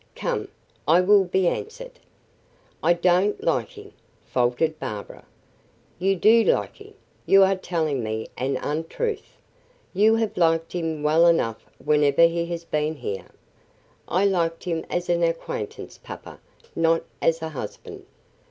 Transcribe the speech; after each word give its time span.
Come, 0.15 0.47
I 0.87 0.99
will 0.99 1.25
be 1.25 1.47
answered." 1.47 1.99
"I 2.81 2.93
don't 2.93 3.43
like 3.43 3.69
him," 3.69 3.93
faltered 4.25 4.79
Barbara. 4.79 5.25
"You 5.99 6.15
do 6.15 6.43
like 6.43 6.77
him; 6.77 6.95
you 7.27 7.43
are 7.43 7.55
telling 7.55 8.01
me 8.03 8.27
an 8.35 8.57
untruth. 8.57 9.37
You 9.93 10.15
have 10.15 10.35
liked 10.37 10.73
him 10.73 11.03
well 11.03 11.27
enough 11.27 11.63
whenever 11.77 12.23
he 12.25 12.47
has 12.47 12.63
been 12.63 12.95
here." 12.95 13.27
"I 14.07 14.25
like 14.25 14.63
him 14.63 14.87
as 14.89 15.07
an 15.07 15.21
acquaintance, 15.21 15.99
papa; 16.01 16.39
not 16.75 17.03
as 17.21 17.43
a 17.43 17.49
husband." 17.49 18.03